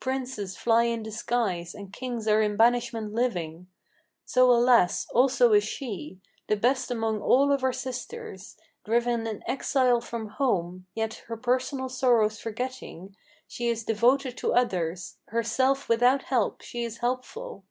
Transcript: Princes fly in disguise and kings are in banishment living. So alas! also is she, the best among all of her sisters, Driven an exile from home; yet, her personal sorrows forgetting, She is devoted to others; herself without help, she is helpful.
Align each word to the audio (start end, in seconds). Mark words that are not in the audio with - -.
Princes 0.00 0.54
fly 0.54 0.82
in 0.82 1.02
disguise 1.02 1.74
and 1.74 1.94
kings 1.94 2.28
are 2.28 2.42
in 2.42 2.58
banishment 2.58 3.14
living. 3.14 3.68
So 4.26 4.50
alas! 4.52 5.06
also 5.14 5.54
is 5.54 5.64
she, 5.64 6.20
the 6.46 6.58
best 6.58 6.90
among 6.90 7.22
all 7.22 7.50
of 7.50 7.62
her 7.62 7.72
sisters, 7.72 8.58
Driven 8.84 9.26
an 9.26 9.42
exile 9.46 10.02
from 10.02 10.28
home; 10.28 10.86
yet, 10.94 11.22
her 11.28 11.38
personal 11.38 11.88
sorrows 11.88 12.38
forgetting, 12.38 13.16
She 13.46 13.68
is 13.68 13.82
devoted 13.82 14.36
to 14.36 14.52
others; 14.52 15.16
herself 15.28 15.88
without 15.88 16.24
help, 16.24 16.60
she 16.60 16.82
is 16.84 16.98
helpful. 16.98 17.64